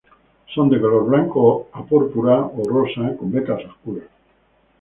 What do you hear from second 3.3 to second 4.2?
vetas oscuras.